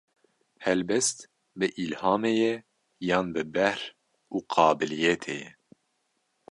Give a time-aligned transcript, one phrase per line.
[0.65, 1.17] Helbest,
[1.57, 2.53] bi îlhamê ye
[3.07, 3.81] yan bi behr
[4.35, 5.51] û qabîliyetê ye?